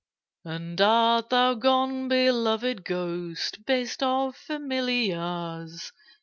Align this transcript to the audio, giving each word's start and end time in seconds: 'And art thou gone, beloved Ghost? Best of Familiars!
'And 0.43 0.81
art 0.81 1.29
thou 1.29 1.53
gone, 1.53 2.07
beloved 2.07 2.83
Ghost? 2.83 3.63
Best 3.67 4.01
of 4.01 4.35
Familiars! 4.35 5.91